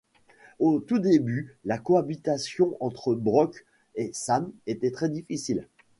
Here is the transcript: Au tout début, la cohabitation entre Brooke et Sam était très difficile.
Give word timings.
Au 0.57 0.79
tout 0.79 0.97
début, 0.97 1.59
la 1.63 1.77
cohabitation 1.77 2.75
entre 2.79 3.13
Brooke 3.13 3.63
et 3.93 4.09
Sam 4.15 4.51
était 4.65 4.89
très 4.89 5.09
difficile. 5.09 5.67